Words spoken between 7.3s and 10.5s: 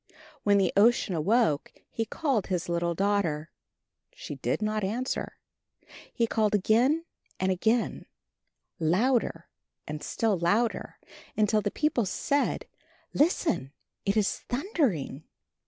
and again, louder and still